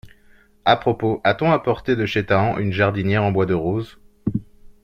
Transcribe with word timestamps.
À 0.65 0.77
propos, 0.77 1.21
a-t-on 1.23 1.51
apporté 1.51 1.95
de 1.95 2.07
chez 2.07 2.25
Tahan 2.25 2.57
une 2.57 2.71
jardinière 2.73 3.21
en 3.23 3.31
bois 3.31 3.45
de 3.45 3.53
rose? 3.53 3.99